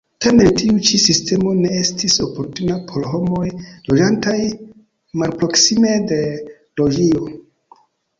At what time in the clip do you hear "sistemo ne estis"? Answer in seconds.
1.01-2.15